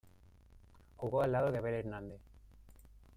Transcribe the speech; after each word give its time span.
Jugó 0.97 1.21
al 1.21 1.31
lado 1.31 1.51
de 1.51 1.59
Abel 1.59 1.75
Hernández. 1.75 2.19